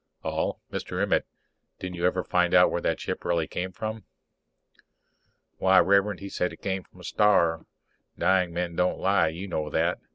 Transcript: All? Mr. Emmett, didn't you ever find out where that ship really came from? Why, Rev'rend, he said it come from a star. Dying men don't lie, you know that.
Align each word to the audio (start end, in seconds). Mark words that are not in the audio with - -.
All? 0.23 0.59
Mr. 0.71 0.99
Emmett, 0.99 1.27
didn't 1.77 1.95
you 1.95 2.07
ever 2.07 2.23
find 2.23 2.55
out 2.55 2.71
where 2.71 2.81
that 2.81 2.99
ship 2.99 3.23
really 3.23 3.45
came 3.45 3.71
from? 3.71 4.03
Why, 5.59 5.77
Rev'rend, 5.79 6.21
he 6.21 6.27
said 6.29 6.51
it 6.51 6.63
come 6.63 6.81
from 6.81 7.01
a 7.01 7.03
star. 7.03 7.67
Dying 8.17 8.51
men 8.51 8.75
don't 8.75 8.97
lie, 8.97 9.27
you 9.27 9.47
know 9.47 9.69
that. 9.69 9.99